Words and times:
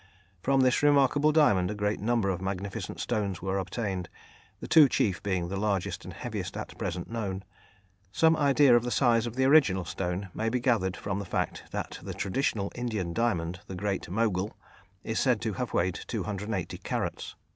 From 0.41 0.61
this 0.61 0.81
remarkable 0.81 1.31
diamond 1.31 1.69
a 1.69 1.75
great 1.75 1.99
number 1.99 2.29
of 2.31 2.41
magnificent 2.41 2.99
stones 2.99 3.39
were 3.39 3.59
obtained, 3.59 4.09
the 4.59 4.67
two 4.67 4.89
chief 4.89 5.21
being 5.21 5.47
the 5.47 5.57
largest 5.57 6.03
and 6.03 6.11
heaviest 6.11 6.57
at 6.57 6.75
present 6.79 7.07
known. 7.07 7.43
Some 8.11 8.35
idea 8.35 8.75
of 8.75 8.81
the 8.83 8.89
size 8.89 9.27
of 9.27 9.35
the 9.35 9.45
original 9.45 9.85
stone 9.85 10.29
may 10.33 10.49
be 10.49 10.59
gathered 10.59 10.97
from 10.97 11.19
the 11.19 11.23
fact 11.25 11.65
that 11.69 11.99
the 12.01 12.15
traditional 12.15 12.71
Indian 12.73 13.13
diamond, 13.13 13.59
the 13.67 13.75
"Great 13.75 14.09
Mogul," 14.09 14.57
is 15.03 15.19
said 15.19 15.39
to 15.41 15.53
have 15.53 15.71
weighed 15.71 15.99
280 16.07 16.79
carats. 16.79 17.35